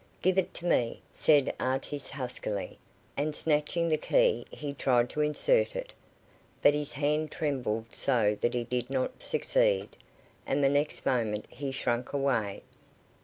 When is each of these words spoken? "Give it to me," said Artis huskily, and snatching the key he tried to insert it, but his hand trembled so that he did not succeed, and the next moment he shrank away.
"Give 0.23 0.39
it 0.39 0.51
to 0.55 0.65
me," 0.65 0.99
said 1.11 1.53
Artis 1.59 2.09
huskily, 2.09 2.79
and 3.15 3.35
snatching 3.35 3.87
the 3.87 3.97
key 3.99 4.47
he 4.49 4.73
tried 4.73 5.11
to 5.11 5.21
insert 5.21 5.75
it, 5.75 5.93
but 6.63 6.73
his 6.73 6.93
hand 6.93 7.31
trembled 7.31 7.93
so 7.93 8.35
that 8.41 8.55
he 8.55 8.63
did 8.63 8.89
not 8.89 9.21
succeed, 9.21 9.89
and 10.47 10.63
the 10.63 10.69
next 10.69 11.05
moment 11.05 11.45
he 11.51 11.71
shrank 11.71 12.13
away. 12.13 12.63